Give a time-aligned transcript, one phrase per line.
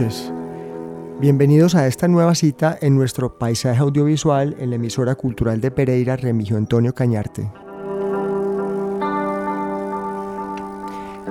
[0.00, 0.32] Noches.
[1.20, 6.16] Bienvenidos a esta nueva cita en nuestro paisaje audiovisual en la emisora cultural de Pereira,
[6.16, 7.50] Remigio Antonio Cañarte.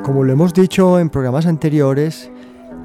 [0.03, 2.31] Como lo hemos dicho en programas anteriores,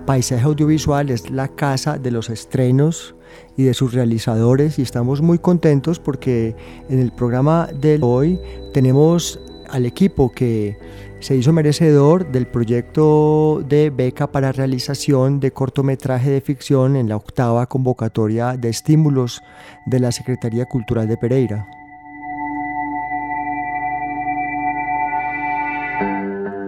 [0.07, 3.15] Paisaje Audiovisual es la casa de los estrenos
[3.57, 6.57] y de sus realizadores y estamos muy contentos porque
[6.89, 8.39] en el programa de hoy
[8.75, 10.77] tenemos al equipo que
[11.21, 17.17] se hizo merecedor del proyecto de beca para realización de cortometraje de ficción en la
[17.17, 19.43] octava convocatoria de estímulos
[19.87, 21.69] de la Secretaría Cultural de Pereira.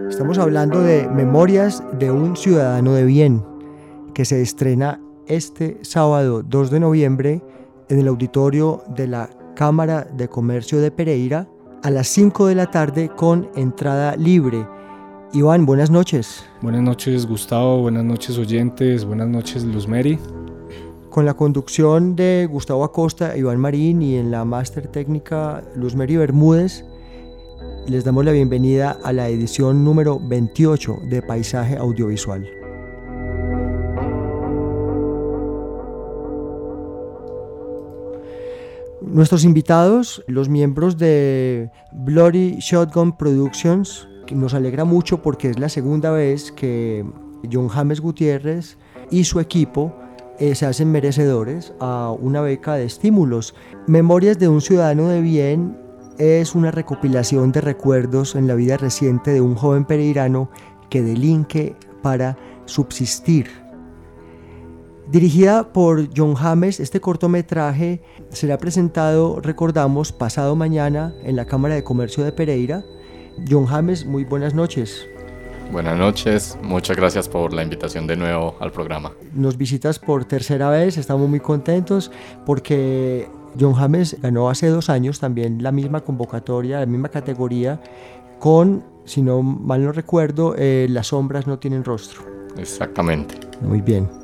[0.09, 3.43] Estamos hablando de Memorias de un Ciudadano de Bien,
[4.13, 7.41] que se estrena este sábado 2 de noviembre
[7.89, 11.47] en el auditorio de la Cámara de Comercio de Pereira
[11.83, 14.65] a las 5 de la tarde con entrada libre.
[15.33, 16.45] Iván, buenas noches.
[16.61, 20.17] Buenas noches Gustavo, buenas noches oyentes, buenas noches Luz Mary.
[21.09, 26.15] Con la conducción de Gustavo Acosta, Iván Marín y en la máster técnica Luz Mary
[26.15, 26.85] Bermúdez,
[27.85, 32.62] les damos la bienvenida a la edición número 28 de Paisaje Audiovisual.
[39.13, 46.09] Nuestros invitados, los miembros de Bloody Shotgun Productions, nos alegra mucho porque es la segunda
[46.09, 47.05] vez que
[47.51, 48.79] John James Gutiérrez
[49.11, 49.93] y su equipo
[50.39, 53.53] eh, se hacen merecedores a una beca de estímulos.
[53.85, 55.77] Memorias de un ciudadano de bien
[56.17, 60.49] es una recopilación de recuerdos en la vida reciente de un joven pereirano
[60.89, 62.35] que delinque para
[62.65, 63.62] subsistir
[65.11, 71.83] Dirigida por John James, este cortometraje será presentado, recordamos, pasado mañana en la Cámara de
[71.83, 72.83] Comercio de Pereira.
[73.49, 75.05] John James, muy buenas noches.
[75.71, 79.11] Buenas noches, muchas gracias por la invitación de nuevo al programa.
[79.33, 82.09] Nos visitas por tercera vez, estamos muy contentos
[82.45, 83.27] porque
[83.59, 87.81] John James ganó hace dos años también la misma convocatoria, la misma categoría,
[88.39, 92.21] con, si no mal no recuerdo, eh, Las sombras no tienen rostro.
[92.57, 93.35] Exactamente.
[93.61, 94.22] Muy bien.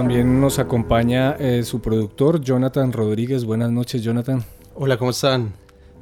[0.00, 3.44] También nos acompaña eh, su productor, Jonathan Rodríguez.
[3.44, 4.42] Buenas noches, Jonathan.
[4.74, 5.52] Hola, ¿cómo están?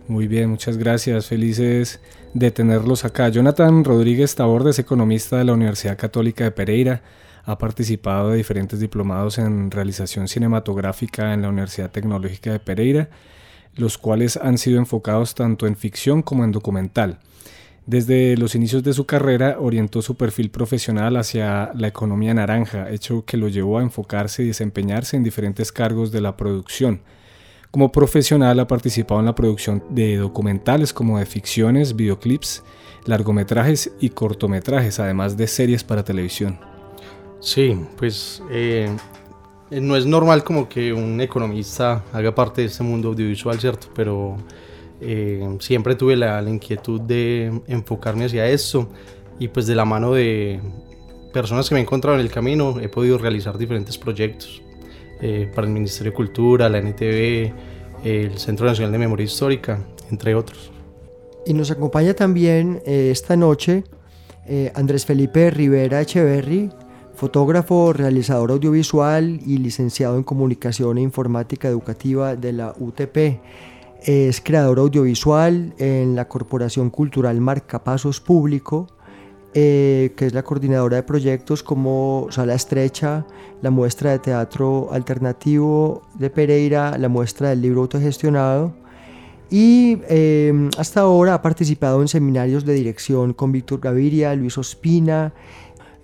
[0.06, 1.26] Muy bien, muchas gracias.
[1.26, 1.98] Felices
[2.32, 3.28] de tenerlos acá.
[3.28, 7.02] Jonathan Rodríguez Tabor es economista de la Universidad Católica de Pereira.
[7.42, 13.10] Ha participado de diferentes diplomados en realización cinematográfica en la Universidad Tecnológica de Pereira,
[13.74, 17.18] los cuales han sido enfocados tanto en ficción como en documental.
[17.88, 23.24] Desde los inicios de su carrera orientó su perfil profesional hacia la economía naranja, hecho
[23.24, 27.00] que lo llevó a enfocarse y desempeñarse en diferentes cargos de la producción.
[27.70, 32.62] Como profesional ha participado en la producción de documentales como de ficciones, videoclips,
[33.06, 36.60] largometrajes y cortometrajes, además de series para televisión.
[37.40, 38.94] Sí, pues eh,
[39.70, 43.86] no es normal como que un economista haga parte de este mundo audiovisual, ¿cierto?
[43.94, 44.36] Pero
[45.00, 48.88] eh, siempre tuve la, inquietud de enfocarme hacia eso
[49.38, 50.60] y pues de la mano de
[51.32, 54.60] personas que me he encontrado en el camino he podido realizar diferentes proyectos
[55.20, 57.52] eh, para el Ministerio de Cultura, la NTV,
[58.04, 60.72] el Centro Nacional de Memoria Histórica, entre otros.
[61.46, 63.84] Y nos acompaña también eh, esta noche
[64.74, 66.70] Andrés Felipe Rivera Echeverry,
[67.14, 73.40] fotógrafo, realizador audiovisual y licenciado en Comunicación e Informática Educativa de la UTP.
[74.02, 78.86] Es creador audiovisual en la Corporación Cultural Marcapasos Público,
[79.54, 83.26] eh, que es la coordinadora de proyectos como Sala Estrecha,
[83.60, 88.72] la muestra de teatro alternativo de Pereira, la muestra del libro autogestionado.
[89.50, 95.32] Y eh, hasta ahora ha participado en seminarios de dirección con Víctor Gaviria, Luis Ospina,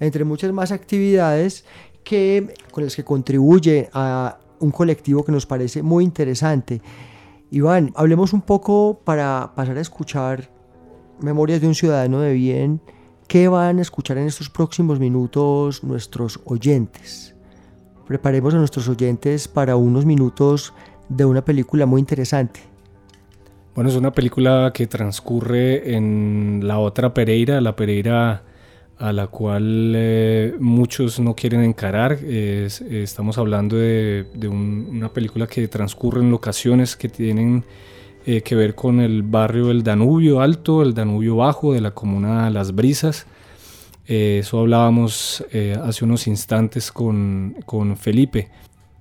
[0.00, 1.64] entre muchas más actividades
[2.02, 6.80] que, con las que contribuye a un colectivo que nos parece muy interesante
[7.54, 10.50] Iván, hablemos un poco para pasar a escuchar
[11.20, 12.80] Memorias de un Ciudadano de Bien
[13.28, 17.36] ¿Qué van a escuchar en estos próximos minutos nuestros oyentes?
[18.08, 20.74] Preparemos a nuestros oyentes para unos minutos
[21.08, 22.58] de una película muy interesante.
[23.76, 28.42] Bueno, es una película que transcurre en la otra Pereira, la Pereira
[28.98, 32.12] a la cual eh, muchos no quieren encarar.
[32.22, 37.64] estamos hablando de, una película que transcurre en locaciones que tienen
[38.26, 42.48] eh, que ver con el barrio del Danubio Alto, el Danubio Bajo, de la comuna
[42.50, 43.26] Las Brisas.
[44.06, 45.44] Eh, eso hablábamos
[45.82, 48.50] hace unos instantes con, con Felipe.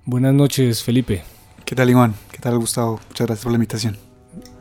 [0.04, 1.22] Buenas noches, Felipe.
[1.64, 2.14] ¿Qué tal, Iván?
[2.30, 3.00] ¿Qué tal, Gustavo?
[3.08, 3.96] Muchas gracias por la invitación.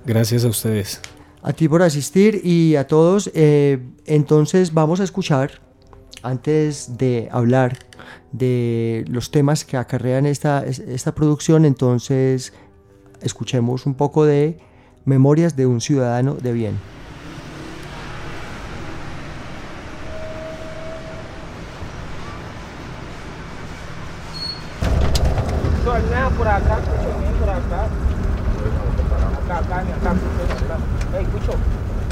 [0.05, 1.01] Gracias a ustedes
[1.43, 3.29] a ti por asistir y a todos.
[3.33, 5.61] Eh, entonces vamos a escuchar,
[6.23, 7.77] antes de hablar
[8.31, 12.53] de los temas que acarrean esta, esta producción, entonces
[13.21, 14.57] escuchemos un poco de
[15.05, 16.93] Memorias de un ciudadano de bien.
[26.37, 26.79] por acá,
[27.39, 27.87] por acá.
[31.13, 31.53] Hey, Cucho,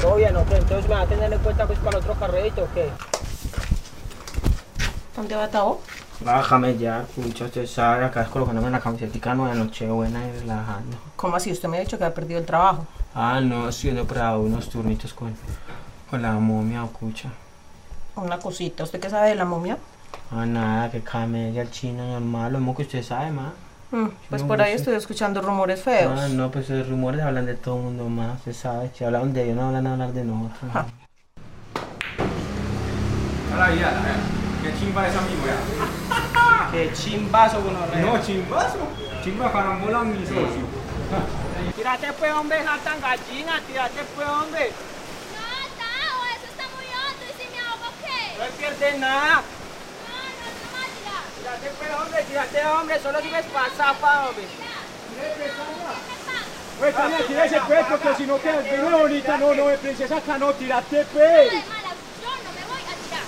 [0.00, 0.56] ¿todo bien o qué?
[0.56, 2.04] Entonces me va a tener en cuenta pues para el
[2.72, 2.90] otro carrito o qué.
[5.16, 5.80] ¿Dónde va Tao?
[6.20, 10.96] Bájame ya, usted sabe, acá es colocándome la camiseta nueva noche buena y relajando.
[11.16, 11.50] ¿Cómo así?
[11.50, 12.86] Usted me ha dicho que ha perdido el trabajo.
[13.14, 15.34] Ah, no, estoy operado unos turnitos con,
[16.08, 17.30] con la momia o Cucha.
[18.14, 19.78] Una cosita, ¿usted qué sabe de la momia?
[20.30, 23.52] Ah, nada, que camella, el chino normal, lo mismo que usted sabe, más.
[23.90, 26.18] Mm, pues por ahí estoy escuchando rumores feos.
[26.18, 28.90] Ah, no, pues los rumores hablan de todo el mundo más, se sabe.
[28.94, 30.72] Si hablan de ellos, no hablan a hablar de nosotros.
[30.72, 30.86] Hola,
[33.58, 33.92] ya,
[34.62, 36.70] ¿Qué chimba es amigo ya?
[36.70, 38.78] ¿Qué chimbazo, bueno, No, chimbazo.
[39.22, 40.66] Chimba carambola mi socio.
[41.76, 44.70] Tírate pues, hombre, tan gallina, tírate pues, hombre.
[45.32, 45.42] No,
[45.78, 47.22] Tao, eso está muy hondo.
[47.28, 48.38] ¿Y si me ahogo qué?
[48.38, 49.42] No pierdes nada.
[51.38, 54.44] Tírate pues, hombre, tírate, hombre, solo si ves pasar, pa, hombre.
[56.78, 60.52] Pues Tania, tírate pues, porque si no quedas bien bonita, no, no, princesa acá no,
[60.54, 61.52] tírate pues.
[61.52, 63.22] Yo no me voy a tirar,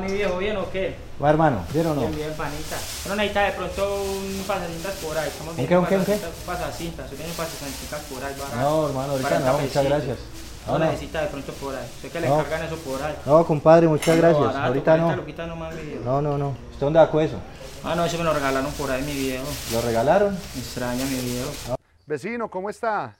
[0.00, 0.38] mi viejo?
[0.38, 0.96] ¿Bien o qué?
[1.22, 2.00] Va, hermano, ¿bien o no?
[2.00, 2.76] Bien, bien, panita.
[3.08, 5.28] No necesita de pronto un pasacintas por ahí.
[5.28, 6.18] Estamos ¿Un qué, un qué, un qué?
[6.44, 8.34] Pasacintas, tengo pasacintas por ahí.
[8.60, 10.18] No, hermano, ahorita no, muchas gracias.
[10.66, 11.86] No, necesita de pronto por ahí.
[12.02, 13.14] Sé que le cargan eso por ahí.
[13.24, 14.54] No, compadre, muchas gracias.
[14.54, 15.16] ahorita no.
[16.04, 16.48] No, no, no.
[16.72, 17.36] ¿Usted dónde va con eso?
[17.84, 19.44] Ah, no, eso me lo regalaron por ahí, mi viejo.
[19.72, 20.34] ¿Lo regalaron?
[20.54, 21.76] Me extraña, mi viejo.
[22.04, 23.14] Vecino, ¿cómo está?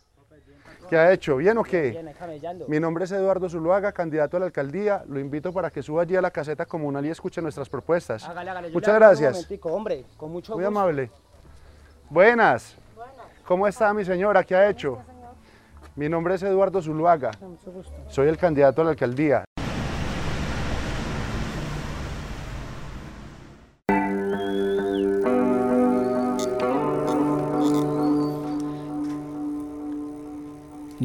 [0.88, 1.37] ¿Qué ha hecho?
[1.37, 2.05] ¿Bien o qué?
[2.69, 5.05] Mi nombre es Eduardo Zuluaga, candidato a la alcaldía.
[5.09, 8.29] Lo invito para que suba allí a la caseta comunal y escuche nuestras propuestas.
[8.73, 9.49] Muchas gracias.
[9.62, 11.11] hombre, con mucho Muy amable.
[12.11, 12.77] Buenas.
[13.44, 14.45] ¿Cómo está mi señora?
[14.45, 14.99] ¿Qué ha hecho?
[15.95, 17.31] Mi nombre es Eduardo Zuluaga.
[18.09, 19.46] Soy el candidato a la alcaldía.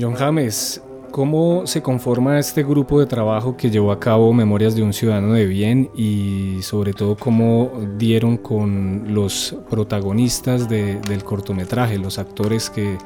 [0.01, 0.81] John James,
[1.12, 5.34] ¿cómo se conforma este grupo de trabajo que llevó a cabo Memorias de un Ciudadano
[5.34, 12.98] de Bien y sobre todo cómo dieron con los protagonistas del cortometraje, los actores que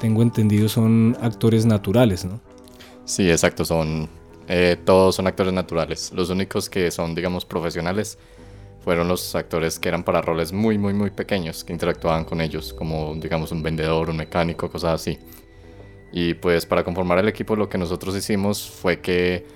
[0.00, 2.40] tengo entendido son actores naturales, ¿no?
[3.04, 4.08] Sí, exacto, son
[4.46, 6.12] eh, todos son actores naturales.
[6.14, 8.18] Los únicos que son, digamos, profesionales
[8.84, 12.72] fueron los actores que eran para roles muy, muy, muy pequeños, que interactuaban con ellos,
[12.72, 15.18] como, digamos, un vendedor, un mecánico, cosas así.
[16.18, 19.46] Y pues para conformar el equipo lo que nosotros hicimos fue que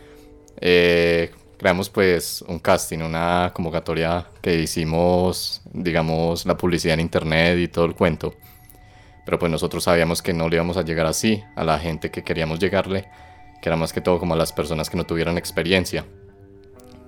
[0.60, 7.68] eh, creamos pues un casting, una convocatoria que hicimos, digamos, la publicidad en internet y
[7.68, 8.34] todo el cuento.
[9.24, 12.22] Pero pues nosotros sabíamos que no le íbamos a llegar así a la gente que
[12.22, 13.08] queríamos llegarle,
[13.62, 16.04] que era más que todo como a las personas que no tuvieran experiencia.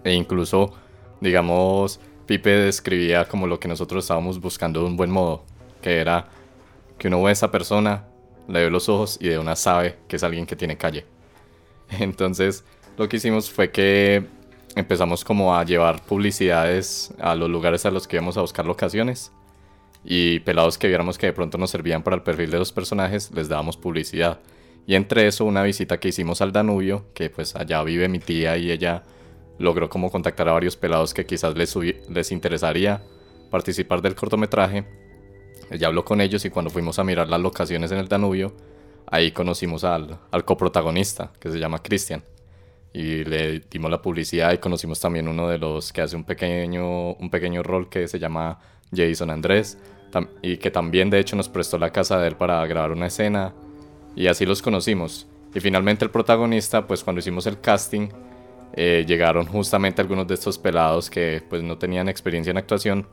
[0.02, 0.72] E incluso,
[1.20, 5.44] digamos, Pipe describía como lo que nosotros estábamos buscando de un buen modo,
[5.82, 6.30] que era
[6.96, 8.06] que uno ve a esa persona
[8.48, 11.06] le ve los ojos y de una sabe que es alguien que tiene calle.
[11.90, 12.64] Entonces,
[12.96, 14.26] lo que hicimos fue que
[14.76, 19.32] empezamos como a llevar publicidades a los lugares a los que íbamos a buscar locaciones
[20.04, 23.30] y pelados que viéramos que de pronto nos servían para el perfil de los personajes,
[23.32, 24.40] les dábamos publicidad.
[24.86, 28.56] Y entre eso, una visita que hicimos al Danubio, que pues allá vive mi tía
[28.56, 29.04] y ella
[29.58, 33.02] logró como contactar a varios pelados que quizás les, les interesaría
[33.50, 34.84] participar del cortometraje.
[35.70, 38.52] Ella habló con ellos y cuando fuimos a mirar las locaciones en el Danubio,
[39.06, 42.22] ahí conocimos al, al coprotagonista, que se llama Cristian.
[42.92, 47.12] Y le dimos la publicidad y conocimos también uno de los que hace un pequeño,
[47.12, 48.58] un pequeño rol que se llama
[48.94, 49.78] Jason Andrés,
[50.42, 53.54] y que también de hecho nos prestó la casa de él para grabar una escena.
[54.14, 55.26] Y así los conocimos.
[55.54, 58.08] Y finalmente el protagonista, pues cuando hicimos el casting,
[58.74, 63.06] eh, llegaron justamente algunos de estos pelados que pues no tenían experiencia en actuación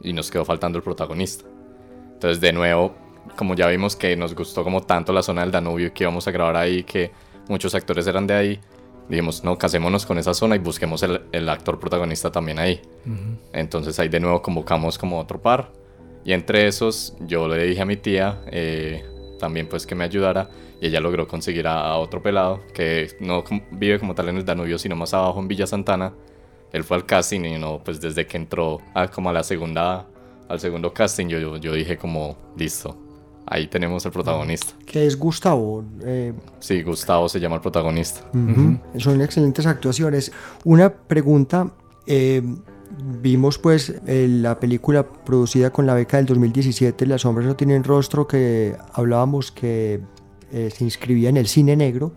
[0.00, 1.44] y nos quedó faltando el protagonista.
[2.18, 2.96] Entonces de nuevo,
[3.36, 6.32] como ya vimos que nos gustó como tanto la zona del Danubio que íbamos a
[6.32, 7.12] grabar ahí, que
[7.48, 8.60] muchos actores eran de ahí,
[9.08, 12.82] dijimos, no, casémonos con esa zona y busquemos el, el actor protagonista también ahí.
[13.52, 15.70] Entonces ahí de nuevo convocamos como otro par.
[16.24, 19.04] Y entre esos yo le dije a mi tía eh,
[19.38, 24.00] también pues que me ayudara y ella logró conseguir a, otro pelado que no vive
[24.00, 26.14] como tal en el Danubio sino más abajo en Villa Santana.
[26.72, 30.08] Él fue al casting y no, pues desde que entró a, como a la segunda,
[30.48, 32.96] al segundo casting yo, yo dije como listo,
[33.46, 34.72] ahí tenemos el protagonista.
[34.86, 35.84] Que es Gustavo.
[36.02, 38.20] Eh, sí, Gustavo se llama el protagonista.
[38.98, 40.32] Son excelentes actuaciones.
[40.64, 41.70] Una pregunta.
[42.06, 42.42] Eh,
[43.20, 48.26] vimos pues la película producida con la beca del 2017, Las sombras no tienen rostro,
[48.26, 50.00] que hablábamos que
[50.50, 52.12] eh, se inscribía en el cine negro.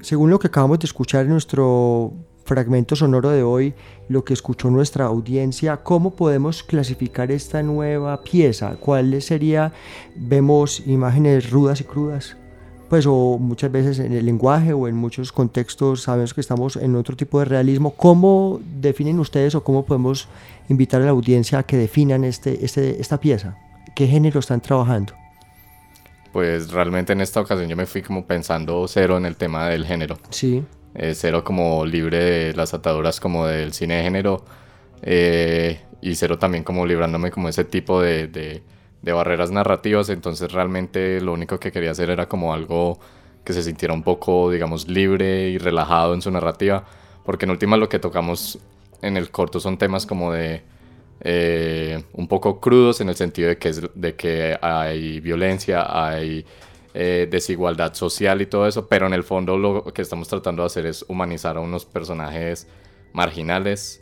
[0.00, 2.14] Según lo que acabamos de escuchar en nuestro
[2.44, 3.74] fragmento sonoro de hoy,
[4.08, 8.76] lo que escuchó nuestra audiencia, ¿cómo podemos clasificar esta nueva pieza?
[8.78, 9.72] ¿Cuál sería?
[10.14, 12.36] Vemos imágenes rudas y crudas,
[12.88, 16.94] pues o muchas veces en el lenguaje o en muchos contextos sabemos que estamos en
[16.96, 17.94] otro tipo de realismo.
[17.94, 20.28] ¿Cómo definen ustedes o cómo podemos
[20.68, 23.56] invitar a la audiencia a que definan este, este, esta pieza?
[23.96, 25.14] ¿Qué género están trabajando?
[26.32, 29.86] Pues realmente en esta ocasión yo me fui como pensando cero en el tema del
[29.86, 30.18] género.
[30.30, 30.64] Sí.
[30.94, 34.44] Eh, cero como libre de las ataduras como del cine de género
[35.02, 38.62] eh, y cero también como librándome como ese tipo de, de,
[39.02, 40.08] de, barreras narrativas.
[40.08, 43.00] Entonces realmente lo único que quería hacer era como algo
[43.44, 46.84] que se sintiera un poco digamos libre y relajado en su narrativa
[47.24, 48.58] porque en última lo que tocamos
[49.02, 50.62] en el corto son temas como de
[51.20, 56.44] eh, un poco crudos en el sentido de que, es, de que hay violencia, hay
[56.96, 60.66] eh, desigualdad social y todo eso, pero en el fondo lo que estamos tratando de
[60.66, 62.68] hacer es humanizar a unos personajes
[63.12, 64.00] marginales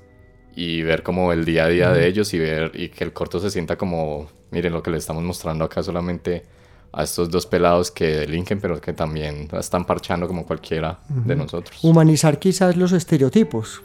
[0.54, 3.40] y ver como el día a día de ellos y ver y que el corto
[3.40, 6.44] se sienta como, miren lo que le estamos mostrando acá solamente
[6.92, 11.82] a estos dos pelados que delinquen, pero que también están parchando como cualquiera de nosotros.
[11.82, 13.80] Humanizar quizás los estereotipos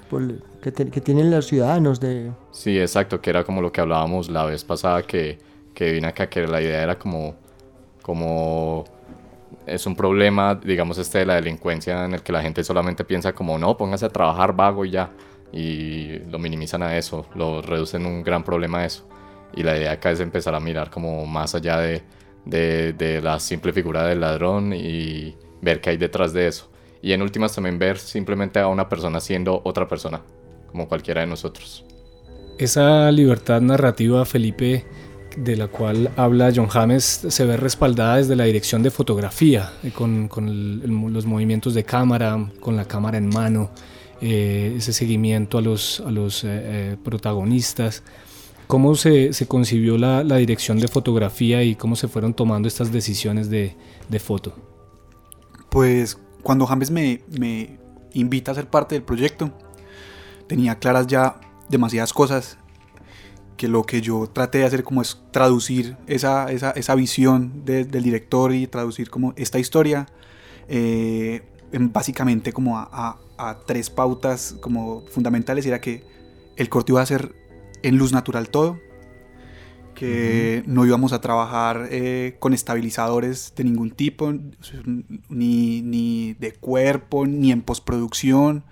[0.61, 2.33] que, que, tienen los ciudadanos de...
[2.51, 5.39] Sí, exacto, que era como lo que hablábamos la vez pasada que,
[5.73, 7.35] que vine acá, que la idea era como,
[8.01, 8.96] como
[9.65, 13.33] es un problema, digamos, este de la delincuencia en el que la gente solamente piensa
[13.33, 15.11] como, no, póngase a trabajar vago y ya,
[15.51, 19.07] y lo minimizan a eso, lo reducen un gran problema a eso.
[19.55, 22.03] Y la idea acá es empezar a mirar como más allá de,
[22.45, 26.69] de, de la simple figura del ladrón y ver qué hay detrás de eso.
[27.01, 30.21] Y en últimas también ver simplemente a una persona siendo otra persona,
[30.71, 31.85] como cualquiera de nosotros.
[32.57, 34.85] Esa libertad narrativa, Felipe,
[35.37, 39.91] de la cual habla John James se ve respaldada desde la dirección de fotografía, eh,
[39.91, 40.29] con,
[41.13, 43.69] los movimientos de cámara, con la cámara en mano,
[44.19, 48.03] eh, ese seguimiento a los, a los eh, protagonistas.
[48.65, 52.91] ¿Cómo se, se concibió la, la, dirección de fotografía y cómo se fueron tomando estas
[52.91, 53.75] decisiones de,
[54.09, 54.55] de foto?
[55.69, 57.79] Pues cuando James me, me
[58.13, 59.51] invita a ser parte del proyecto,
[60.47, 61.39] tenía claras ya
[61.69, 62.57] demasiadas cosas
[63.57, 67.89] que lo que yo traté de hacer como es traducir esa, esa, esa visión del
[67.89, 70.07] director y traducir como esta historia
[70.69, 76.03] eh, básicamente como a, a, tres pautas como fundamentales era que
[76.55, 77.35] el corte iba a ser
[77.83, 78.79] en luz natural todo
[79.95, 84.31] que no íbamos a trabajar eh, con estabilizadores de ningún tipo
[85.27, 88.63] ni, ni de cuerpo ni en postproducción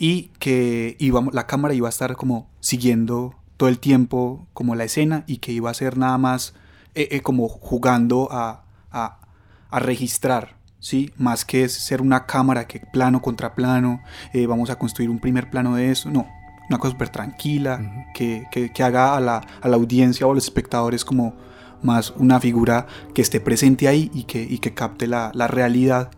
[0.00, 4.84] y que íbamos, la cámara iba a estar como siguiendo todo el tiempo como la
[4.84, 6.54] escena y que iba a ser nada más
[6.94, 9.18] eh, eh, como jugando a, a,
[9.68, 11.12] a, registrar, ¿sí?
[11.18, 14.00] Más que ser una cámara que plano contra plano,
[14.32, 16.26] eh, vamos a construir un primer plano de eso, no,
[16.70, 20.34] una cosa súper tranquila, que, que, que, haga a la, a la, audiencia o a
[20.34, 21.34] los espectadores como
[21.82, 26.10] más una figura que esté presente ahí y que, y que capte la, la realidad.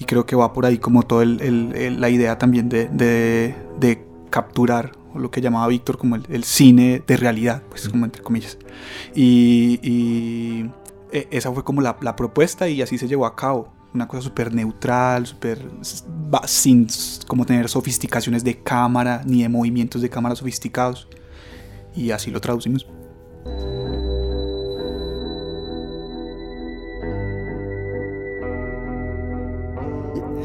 [0.00, 3.56] Y creo que va por ahí como toda el, el, la idea también de, de,
[3.78, 8.04] de capturar o lo que llamaba Víctor como el, el, cine de realidad, pues como
[8.04, 8.58] entre comillas.
[9.14, 10.70] Y, y
[11.12, 13.72] e, esa fue como la, la, propuesta y así se llevó a cabo.
[13.94, 15.66] Una cosa súper neutral, súper
[16.46, 16.86] sin
[17.26, 21.08] como tener sofisticaciones de cámara ni de movimientos de cámara sofisticados.
[21.94, 22.86] Y así lo traducimos.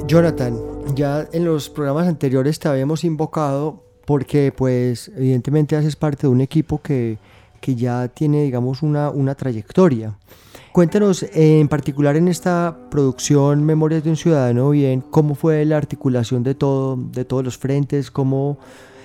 [0.07, 0.57] Jonathan,
[0.95, 6.41] ya en los programas anteriores te habíamos invocado porque pues evidentemente haces parte de un
[6.41, 7.17] equipo que,
[7.61, 10.15] que ya tiene digamos una, una trayectoria.
[10.71, 16.41] Cuéntanos en particular en esta producción Memorias de un Ciudadano Bien, cómo fue la articulación
[16.43, 18.57] de todo, de todos los frentes, cómo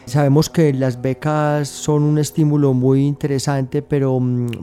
[0.08, 4.20] sabemos que las becas son un estímulo muy interesante, pero,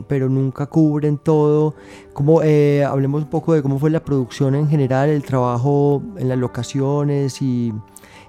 [0.08, 1.74] pero nunca cubren todo.
[2.12, 6.28] Cómo, eh, hablemos un poco de cómo fue la producción en general, el trabajo en
[6.28, 7.72] las locaciones y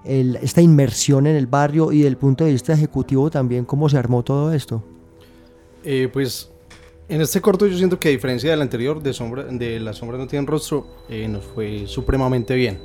[0.07, 3.97] el, esta inmersión en el barrio y del punto de vista ejecutivo también, cómo se
[3.97, 4.83] armó todo esto.
[5.83, 6.49] Eh, pues
[7.09, 10.17] en este corto yo siento que a diferencia del anterior, de, sombra, de La sombra
[10.17, 12.79] no tiene rostro, eh, nos fue supremamente bien,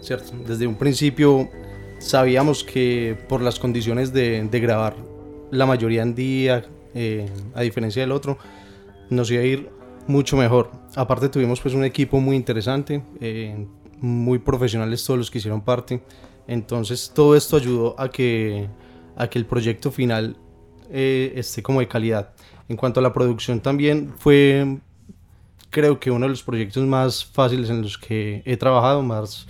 [0.00, 0.32] ¿cierto?
[0.46, 1.48] Desde un principio
[1.98, 4.96] sabíamos que por las condiciones de, de grabar
[5.50, 8.38] la mayoría en día, eh, a diferencia del otro,
[9.10, 9.68] nos iba a ir
[10.06, 10.70] mucho mejor.
[10.94, 13.66] Aparte tuvimos pues un equipo muy interesante, eh,
[14.00, 16.00] muy profesionales todos los que hicieron parte.
[16.48, 18.68] Entonces todo esto ayudó a que,
[19.16, 20.36] a que el proyecto final
[20.90, 22.30] eh, esté como de calidad.
[22.68, 24.78] En cuanto a la producción también fue
[25.70, 29.46] creo que uno de los proyectos más fáciles en los que he trabajado, más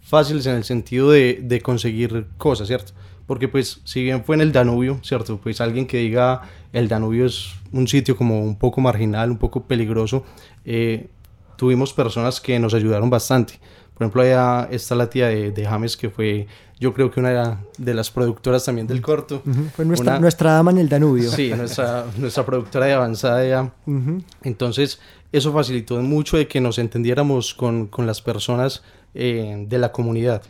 [0.00, 2.92] fáciles en el sentido de, de, conseguir cosas, ¿cierto?
[3.26, 5.38] Porque pues si bien fue en el Danubio, ¿cierto?
[5.38, 6.42] Pues alguien que diga
[6.72, 10.24] el Danubio es un sitio como un poco marginal, un poco peligroso,
[10.64, 11.08] eh,
[11.56, 13.60] tuvimos personas que nos ayudaron bastante.
[14.00, 16.46] Por ejemplo, allá está la tía de, de, James, que fue,
[16.78, 19.42] yo creo que una de las productoras también del corto.
[19.44, 19.70] Uh -huh.
[19.72, 21.30] Fue nuestra, una, nuestra, dama en el Danubio.
[21.30, 23.74] Sí, nuestra, nuestra productora de avanzada ya.
[23.84, 24.24] Uh -huh.
[24.42, 25.00] Entonces,
[25.32, 30.44] eso facilitó mucho de que nos entendiéramos con, con las personas eh, de la comunidad.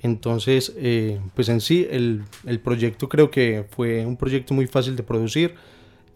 [0.00, 4.96] Entonces, eh, pues en sí, el, el, proyecto creo que fue un proyecto muy fácil
[4.96, 5.54] de producir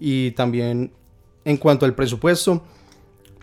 [0.00, 0.90] y también
[1.44, 2.64] en cuanto al presupuesto,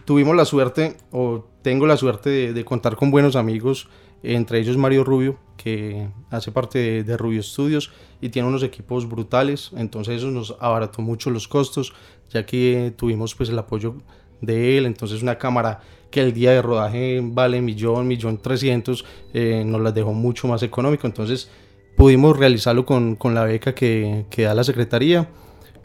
[0.03, 3.87] tuvimos la suerte, o tengo la suerte de, contar con buenos amigos,
[4.23, 9.71] entre ellos Mario Rubio, que hace parte de, Rubio Studios y tiene unos equipos brutales,
[9.75, 11.93] entonces eso nos abarató mucho los costos,
[12.29, 13.95] ya que tuvimos pues el apoyo
[14.41, 19.63] de él, entonces una cámara que el día de rodaje vale millón, millón trescientos, eh,
[19.65, 21.49] nos las dejó mucho más económico, entonces
[21.95, 25.29] pudimos realizarlo con, con la beca que, que, da la Secretaría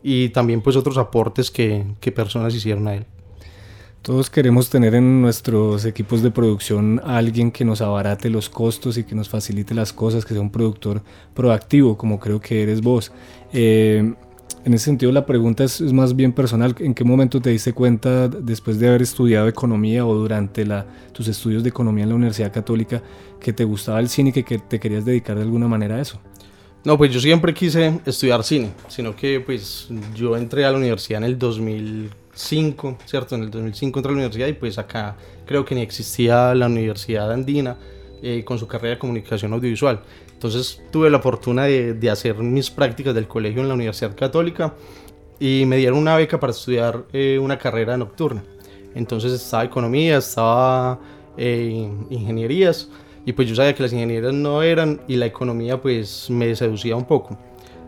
[0.03, 3.07] y también pues otros aportes que, que personas hicieron a él.
[4.07, 8.99] Todos queremos tener en nuestros equipos de producción a alguien que nos abarate los costos
[8.99, 11.03] y que nos facilite las cosas, que sea un productor
[11.35, 13.11] proactivo, como creo que eres vos.
[13.53, 14.15] Eh,
[14.65, 16.73] en ese sentido la pregunta es, es, más bien personal.
[16.79, 21.27] ¿En qué momento te diste cuenta, después de haber estudiado economía o durante la, tus
[21.27, 23.03] estudios de economía en la Universidad Católica,
[23.41, 26.01] que te gustaba el cine y que, que, te querías dedicar de alguna manera a
[26.01, 26.21] eso?
[26.85, 31.19] No, pues yo siempre quise estudiar cine, sino que pues yo entré a la universidad
[31.19, 31.37] en el
[32.37, 33.35] 2005, ¿cierto?
[33.35, 36.67] En el 2005 entré a la universidad y pues acá creo que ni existía la
[36.67, 37.77] Universidad Andina
[38.23, 40.01] eh, con su carrera de comunicación audiovisual.
[40.33, 44.75] Entonces tuve la fortuna de, de, hacer mis prácticas del colegio en la Universidad Católica
[45.41, 48.45] y me dieron una beca para estudiar eh, una carrera nocturna.
[48.95, 50.99] Entonces estaba economía, estaba
[51.37, 52.91] eh, ingenierías
[53.25, 56.97] y pues yo sabía que las ingenierías no eran y la economía pues me seducía
[56.97, 57.39] un poco.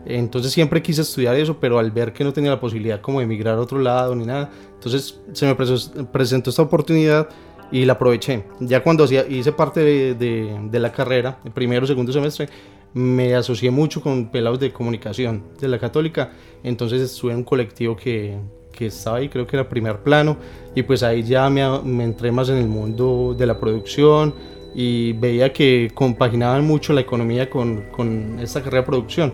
[0.05, 3.25] Entonces siempre quise estudiar eso, pero al ver que no tenía la posibilidad como de
[3.25, 7.29] emigrar a otro lado ni nada, entonces se me presentó esta oportunidad
[7.71, 8.43] y la aproveché.
[8.59, 12.49] Ya cuando hice parte de, de, de la carrera, el primero segundo semestre,
[12.93, 16.31] me asocié mucho con pelados de comunicación de la católica,
[16.63, 18.37] entonces estuve en un colectivo que,
[18.71, 20.37] que estaba ahí, creo que era primer plano,
[20.73, 24.33] y pues ahí ya me, me entré más en el mundo de la producción
[24.73, 29.33] y veía que compaginaban mucho la economía con, con esta carrera de producción.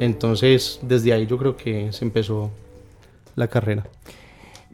[0.00, 2.50] Entonces desde ahí yo creo que se empezó
[3.34, 3.84] la carrera.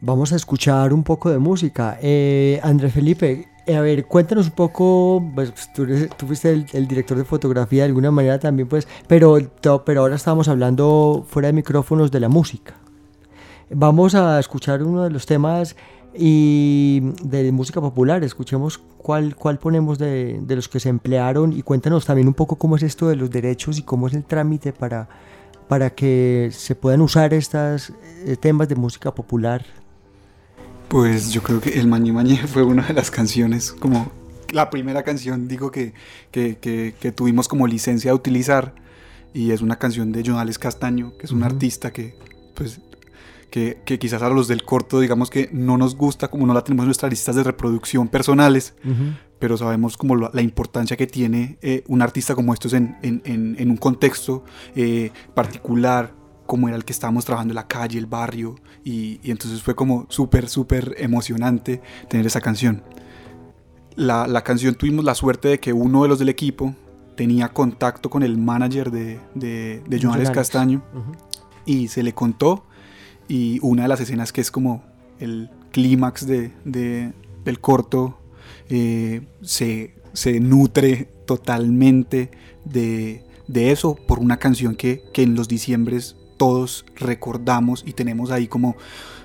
[0.01, 1.97] Vamos a escuchar un poco de música.
[2.01, 6.65] Eh, Andrés Felipe, eh, a ver, cuéntanos un poco, pues, tú, eres, tú fuiste el,
[6.73, 9.37] el, director de fotografía de alguna manera también, pues, pero,
[9.85, 12.75] pero ahora estamos hablando fuera de micrófonos de la música.
[13.71, 15.75] Vamos a escuchar uno de los temas
[16.17, 21.61] y de música popular, escuchemos cuál, cuál ponemos de, de los que se emplearon y
[21.61, 24.73] cuéntanos también un poco cómo es esto de los derechos y cómo es el trámite
[24.73, 25.07] para,
[25.67, 27.91] para que se puedan usar estos
[28.25, 29.65] eh, temas de música popular
[30.87, 34.11] pues yo creo que El Mañe Mañe fue una de las canciones, como
[34.51, 35.93] la primera canción, digo, que,
[36.31, 38.75] que, que, que tuvimos como licencia de utilizar.
[39.33, 42.17] y es una canción de Jonales Castaño, que es un artista que,
[42.55, 42.79] pues,
[43.49, 46.63] que, que, quizás a los del corto, digamos que no nos gusta, como no la
[46.63, 48.75] tenemos en nuestras listas de reproducción personales,
[49.39, 53.21] pero sabemos como la, la importancia que tiene eh, un artista como estos en, en,
[53.25, 54.43] en, en un contexto
[54.75, 56.13] eh, particular,
[56.45, 59.75] como era el que estábamos trabajando en la calle, el barrio, y, y entonces fue
[59.75, 62.83] como súper, súper emocionante tener esa canción.
[63.95, 66.75] La, la, canción tuvimos la suerte de que uno de los del equipo
[67.15, 71.17] tenía contacto con el manager de, de, de Castaño uh -huh.
[71.65, 72.65] y se le contó
[73.27, 74.83] y una de las escenas que es como
[75.19, 78.17] el clímax de, de, del corto
[78.69, 82.31] eh, se, se, nutre totalmente
[82.65, 88.31] de, de, eso por una canción que, que en los diciembres todos recordamos y tenemos
[88.31, 88.75] ahí como,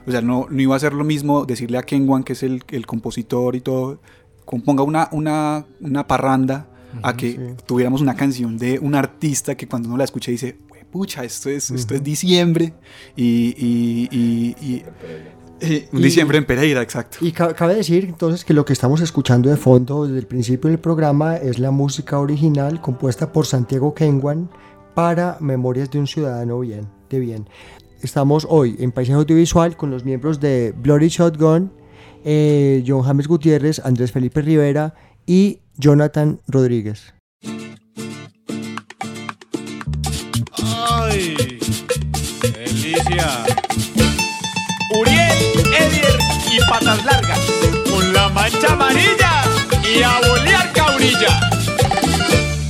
[0.07, 2.63] o sea, no, no iba a ser lo mismo decirle a Kenwan, que es el,
[2.69, 4.01] el compositor y todo,
[4.45, 7.39] componga una, una, una parranda, uh -huh, a que sí.
[7.67, 10.57] tuviéramos una canción de un artista que cuando uno la escucha dice,
[10.90, 11.76] pucha, esto es, uh -huh.
[11.76, 12.74] esto es diciembre
[13.16, 14.85] y, y, y, y
[15.61, 17.18] eh, un diciembre en Pereira, exacto.
[17.20, 20.79] Y cabe decir entonces que lo que estamos escuchando de fondo desde el principio del
[20.79, 24.48] programa es la música original compuesta por Santiago Kenwan
[24.94, 27.48] para Memorias de un Ciudadano Bien, de Bien.
[28.03, 31.70] Estamos hoy en Paisaje Audiovisual con los miembros de Bloody Shotgun,
[32.24, 34.94] eh, John James Gutiérrez, Andrés Felipe Rivera
[35.26, 37.19] y Jonathan Rodríguez.
[46.81, 47.38] Patas Largas,
[47.90, 49.43] con la mancha amarilla
[49.85, 51.40] y a bolear cabrilla.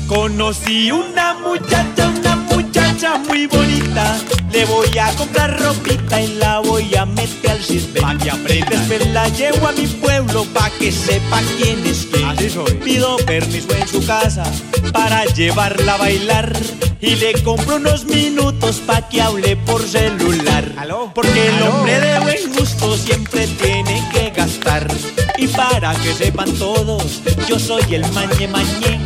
[0.07, 4.19] Conocí una muchacha, una muchacha muy bonita.
[4.53, 8.01] Le voy a comprar ropita y la voy a meter al sirve.
[8.01, 8.69] Pa' que aprenda.
[8.71, 12.25] Después la llevo a mi pueblo pa' que sepa quién es quién.
[12.29, 12.75] Así soy.
[12.85, 14.43] Pido permiso en su casa
[14.93, 16.53] para llevarla a bailar.
[17.03, 20.65] Y le compro unos minutos pa' que hable por celular.
[20.77, 21.13] ¿Aló?
[21.15, 21.77] Porque el ¿Aló?
[21.77, 23.47] hombre de buen gusto siempre
[25.57, 29.01] para que sepan todos, yo soy el mañe mañe.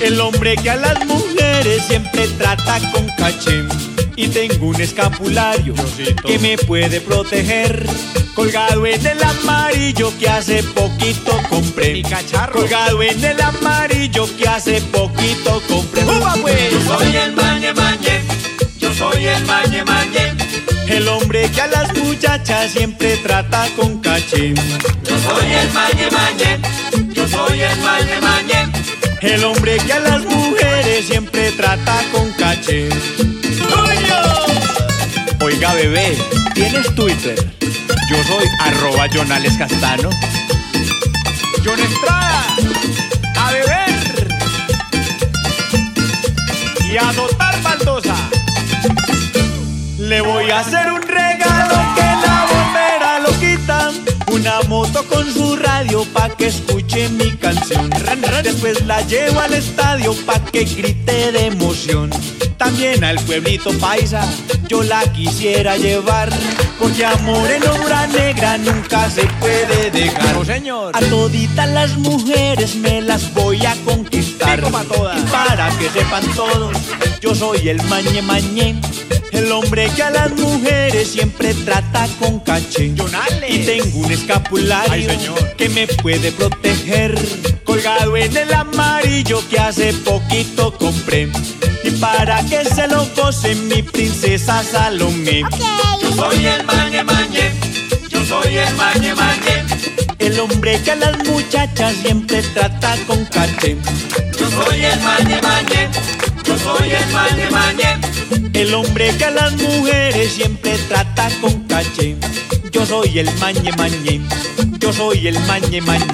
[0.00, 3.64] El hombre que a las mujeres siempre trata con caché.
[4.16, 6.22] Y tengo un escapulario Diosito.
[6.22, 7.86] que me puede proteger.
[8.34, 11.92] Colgado en el amarillo que hace poquito compré.
[11.92, 12.52] Mi cacharro.
[12.52, 16.04] Colgado en el amarillo que hace poquito compré.
[16.04, 16.72] ¡Uba, pues!
[16.72, 18.22] Yo soy el mañe mañe.
[18.78, 19.75] Yo soy el mañe.
[20.96, 24.54] El hombre que a las muchachas siempre trata con caché.
[25.04, 27.12] Yo soy el mañe mañe.
[27.12, 28.72] Yo soy el mañe mañe.
[29.20, 32.88] El hombre que a las mujeres siempre trata con caché.
[35.44, 36.16] Oiga, bebé,
[36.54, 37.36] ¿tienes Twitter?
[37.60, 40.08] Yo soy arroba Jonales Castano.
[41.62, 42.56] John Estrada,
[43.36, 44.28] a beber
[46.90, 47.45] y a dotar.
[50.06, 53.90] Le voy a hacer un regalo que la bombera lo quita.
[54.32, 57.90] Una moto con su radio pa' que escuche mi canción.
[58.44, 62.10] Después la llevo al estadio pa' que grite de emoción.
[62.56, 64.24] También al pueblito paisa
[64.68, 66.30] yo la quisiera llevar.
[66.78, 70.34] Porque amor en obra negra nunca se puede dejar.
[70.34, 70.96] No, señor.
[70.96, 74.25] A toditas las mujeres me las voy a conquistar.
[74.38, 76.76] Para que sepan todos,
[77.20, 78.80] yo soy el mañe mañe.
[79.32, 82.94] El hombre que a las mujeres siempre trata con caché.
[83.48, 87.14] Y tengo un escapulario Ay, que me puede proteger.
[87.64, 91.28] Colgado en el amarillo que hace poquito compré.
[91.84, 95.44] Y para que se lo goce mi princesa Salomé.
[95.44, 95.66] Okay.
[96.00, 97.52] Yo soy el mañe mañe.
[98.08, 99.65] Yo soy el mañe mañe.
[100.36, 103.78] El hombre que a las muchachas siempre trata con caché.
[104.38, 105.88] Yo soy el mañe mañe.
[106.44, 107.98] Yo soy el mañe mañe.
[108.52, 112.18] El hombre que a las mujeres siempre trata con caché.
[112.70, 114.20] Yo soy el mañe mañe.
[114.78, 116.04] Yo soy el mañe mañe.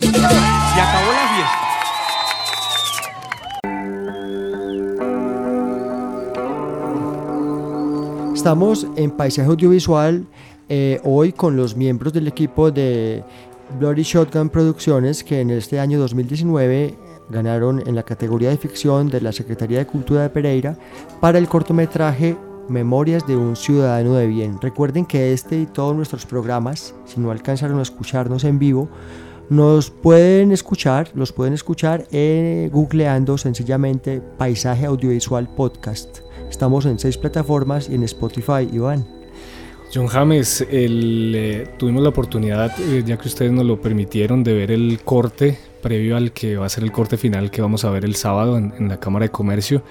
[0.00, 1.60] Se acabó la fiesta.
[8.34, 10.24] Estamos en Paisaje Audiovisual
[10.68, 13.22] eh, hoy con los miembros del equipo de
[13.78, 16.94] Bloody Shotgun Producciones que en este año 2019
[17.30, 20.76] ganaron en la categoría de ficción de la Secretaría de Cultura de Pereira
[21.20, 22.36] para el cortometraje
[22.68, 24.58] Memorias de un Ciudadano de Bien.
[24.60, 28.88] Recuerden que este y todos nuestros programas, si no alcanzaron a escucharnos en vivo,
[29.50, 36.20] nos pueden escuchar, los pueden escuchar eh, googleando sencillamente Paisaje Audiovisual Podcast.
[36.48, 39.23] Estamos en seis plataformas y en Spotify, Iván.
[39.92, 44.70] John James, eh, tuvimos la oportunidad, eh, ya que ustedes nos lo permitieron, de ver
[44.70, 48.04] el corte previo al que va a ser el corte final que vamos a ver
[48.04, 49.82] el sábado en, la Cámara de Comercio.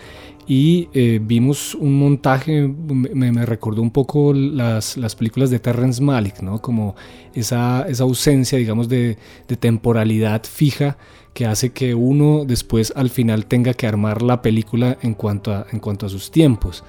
[0.46, 6.42] Y eh, vimos un montaje, me, recordó un poco las, las, películas de Terrence Malick,
[6.42, 6.62] ¿no?
[6.62, 6.96] Como
[7.34, 9.18] esa, ausencia, digamos, de,
[9.60, 10.98] temporalidad fija
[11.34, 16.10] que hace que uno después al final tenga que armar la película en cuanto a
[16.10, 16.84] sus tiempos.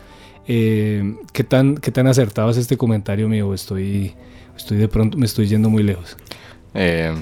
[0.47, 3.55] Eh, ¿qué, tan, ¿Qué tan acertado es este comentario mío?
[3.55, 4.15] Estoy,
[4.57, 6.17] estoy de pronto, me estoy yendo muy lejos.
[6.75, 7.15] Eh,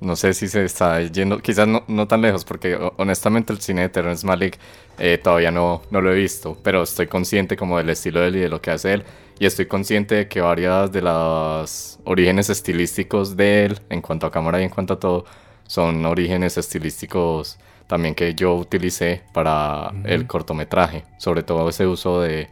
[0.00, 3.82] no sé si se está yendo, quizás no, no, tan lejos, porque honestamente el cine
[3.82, 4.58] de Terrence Malick
[4.98, 8.36] eh, todavía no, no lo he visto, pero estoy consciente como del estilo de él
[8.36, 9.04] y de lo que hace él,
[9.38, 14.32] y estoy consciente de que varias de los orígenes estilísticos de él, en cuanto a
[14.32, 15.24] cámara y en cuanto a todo,
[15.68, 22.48] son orígenes estilísticos también que yo utilicé para el cortometraje, sobre todo ese uso de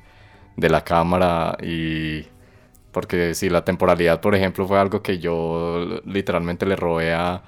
[0.56, 2.26] de la cámara y
[2.92, 7.42] porque si la temporalidad, por ejemplo, fue algo que yo literalmente le robé a,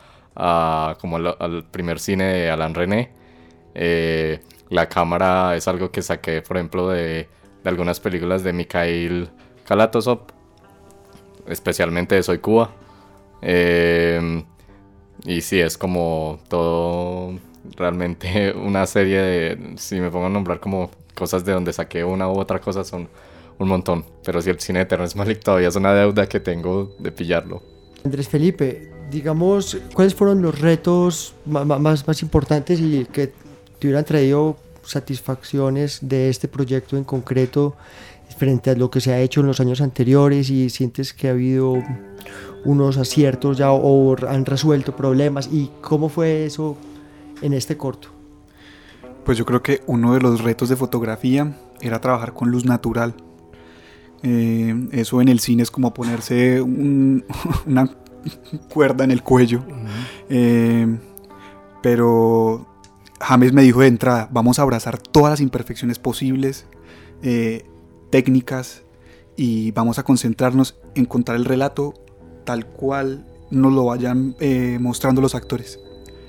[1.00, 3.10] como al, primer cine de Alan René.
[3.74, 7.28] Eh, la cámara es algo que saqué, por ejemplo, de,
[7.64, 9.30] algunas películas de Mikhail
[9.66, 10.20] Kalatozov,
[11.46, 12.70] especialmente de Soy Cuba.
[13.42, 14.44] Eh,
[15.24, 17.34] y sí, es como todo
[17.76, 22.28] realmente una serie de, si me pongo a nombrar como cosas de donde saqué una
[22.28, 23.08] u otra cosa son
[23.58, 24.04] un montón.
[24.24, 27.62] Pero si el cine de Terrence Malick todavía es una deuda que tengo de pillarlo.
[28.04, 33.32] Andrés Felipe, digamos, ¿cuáles fueron los retos más, más importantes y que
[33.78, 37.76] te hubieran traído satisfacciones de este proyecto en concreto
[38.36, 41.32] frente a lo que se ha hecho en los años anteriores y sientes que ha
[41.32, 41.82] habido
[42.64, 46.76] unos aciertos ya o han resuelto problemas y cómo fue eso
[47.40, 48.08] en este corto?
[49.24, 53.14] Pues yo creo que uno de los retos de fotografía era trabajar con luz natural.
[54.22, 56.60] Eh, eso en el cine es como ponerse
[57.66, 57.90] una
[58.68, 59.64] cuerda en el cuello.
[60.28, 60.98] Eh,
[61.82, 62.66] pero
[63.20, 66.66] James me dijo de entrada, vamos a abrazar todas las imperfecciones posibles,
[67.22, 67.64] eh,
[68.10, 68.82] técnicas,
[69.36, 71.94] y vamos a concentrarnos en contar el relato
[72.44, 74.36] tal cual nos lo vayan
[74.80, 75.80] mostrando los actores.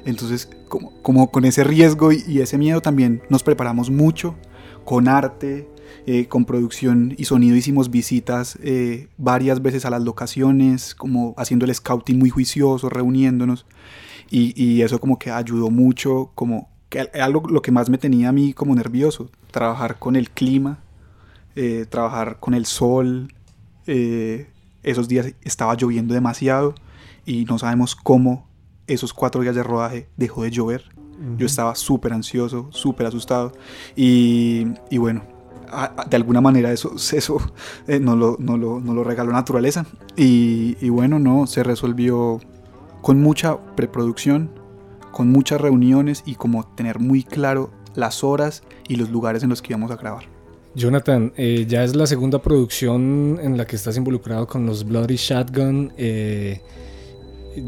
[0.05, 4.35] Entonces, como, como con ese riesgo y, ese miedo también nos preparamos mucho
[4.83, 5.67] con arte,
[6.05, 11.65] eh, con producción y sonido hicimos visitas eh, varias veces a las locaciones, como haciendo
[11.65, 13.65] el scouting muy juicioso, reuniéndonos.
[14.29, 18.29] Y, y, eso como que ayudó mucho, como que algo lo que más me tenía
[18.29, 20.79] a mí como nervioso, trabajar con el clima,
[21.55, 23.33] eh, trabajar con el sol.
[23.85, 26.75] esos días estaba lloviendo demasiado
[27.25, 28.47] y no sabemos cómo
[28.87, 30.83] esos cuatro días de rodaje dejó de llover.
[31.37, 33.53] Yo estaba súper ansioso, súper asustado.
[33.95, 35.23] Y, y bueno,
[36.09, 37.37] de alguna manera eso, eso
[37.87, 39.85] eh, no, lo, no, lo, no, lo, regaló naturaleza.
[40.17, 42.39] Y, y, bueno, no, se resolvió
[43.01, 44.49] con mucha preproducción,
[45.11, 49.61] con muchas reuniones y como tener muy claro las horas y los lugares en los
[49.61, 50.25] que íbamos a grabar.
[50.75, 55.17] Jonathan, eh, ya es la segunda producción en la que estás involucrado con los Bloody
[55.17, 55.93] Shotgun.
[55.97, 56.61] Eh,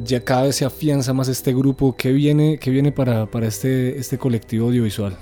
[0.04, 1.96] ya cada vez se afianza más este grupo.
[1.96, 5.18] ¿Qué viene, qué viene para, para este, este colectivo audiovisual?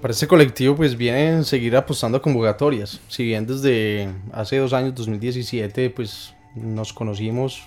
[0.00, 3.00] Para este colectivo pues viene seguir apostando a convocatorias.
[3.08, 7.62] Si bien desde hace dos años, 2017, pues nos conocimos,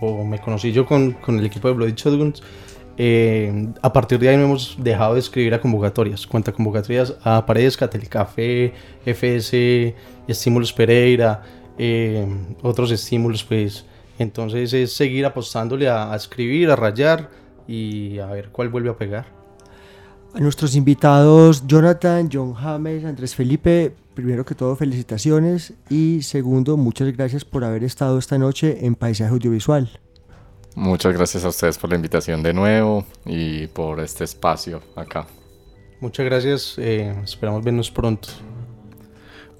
[0.00, 2.42] o me conocí yo con, con el equipo de Bloody Shotguns,
[2.96, 7.44] eh, a partir de ahí no hemos dejado de escribir a convocatorias, cuenta convocatorias a
[7.44, 8.72] Paredes, Café,
[9.04, 9.94] FS,
[10.28, 11.42] Estímulos Pereira,
[11.76, 12.24] eh,
[12.62, 13.84] otros estímulos pues
[14.18, 17.30] entonces es seguir apostándole a, escribir, a rayar
[17.66, 19.26] y a ver cuál vuelve a pegar.
[20.34, 27.12] A nuestros invitados, Jonathan, John James, Andrés Felipe, primero que todo felicitaciones y segundo, muchas
[27.16, 29.88] gracias por haber estado esta noche en Paisaje Audiovisual.
[30.74, 35.26] Muchas gracias a ustedes por la invitación de nuevo y por este espacio acá.
[36.00, 38.28] Muchas gracias, eh, esperamos vernos pronto.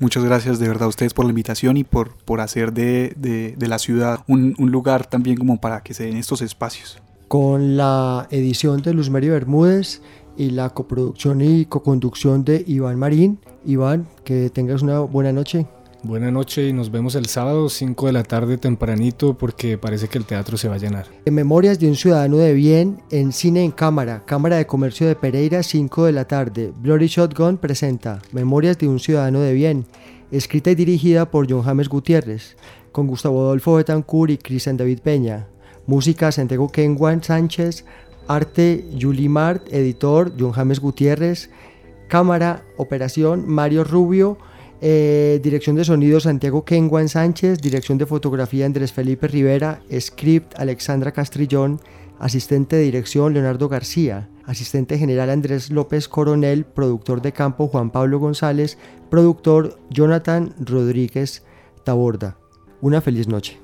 [0.00, 3.68] Muchas gracias de verdad a ustedes por la invitación y por, por hacer de, de,
[3.68, 6.98] la ciudad un, un, lugar también como para que se den estos espacios.
[7.28, 10.02] Con la edición de Luz Mario Bermúdez
[10.37, 13.38] y la coproducción y coconducción de Iván Marín.
[13.64, 15.66] Iván, que tengas una buena noche.
[16.05, 20.19] Buenas noches y nos vemos el sábado 5 de la tarde tempranito porque parece que
[20.19, 21.07] el teatro se va a llenar.
[21.25, 25.17] En Memorias de un ciudadano de bien en Cine en Cámara, Cámara de Comercio de
[25.17, 26.75] Pereira 5 de la tarde.
[26.77, 29.87] Bloody Shotgun presenta Memorias de un ciudadano de bien,
[30.31, 32.59] escrita y dirigida por John James Gutiérrez,
[32.93, 35.47] con Gustavo Adolfo Betancourt y Cristian David Peña.
[35.87, 37.87] Música Santiago Kenwan Sánchez,
[38.29, 41.49] arte Julie Mart, editor John James Gutiérrez,
[42.09, 44.37] cámara, operación Mario Rubio
[44.80, 51.12] Eh, dirección de sonido Santiago Kenguan Sánchez, dirección de fotografía Andrés Felipe Rivera, script Alexandra
[51.12, 51.80] Castrillón,
[52.18, 58.18] asistente de dirección Leonardo García, asistente general Andrés López Coronel, productor de campo Juan Pablo
[58.18, 58.78] González,
[59.10, 61.44] productor Jonathan Rodríguez
[61.84, 62.37] Taborda.
[62.80, 63.63] Una feliz noche.